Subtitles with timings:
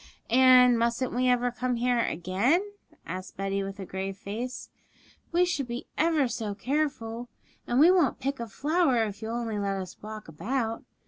[0.31, 2.71] 'And mustn't we ever come here again?'
[3.05, 4.71] asked Betty, with a grave face.
[5.31, 7.29] 'We should be ever so careful,
[7.67, 10.83] and we won't pick a flower if you'll only let us walk about.